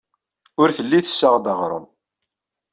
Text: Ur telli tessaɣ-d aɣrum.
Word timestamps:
Ur 0.61 0.69
telli 0.77 0.99
tessaɣ-d 1.01 1.45
aɣrum. 1.53 1.85